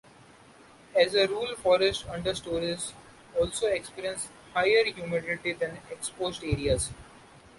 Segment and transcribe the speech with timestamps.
[0.99, 2.93] As a rule forest understories
[3.39, 6.89] also experience higher humidity than exposed areas.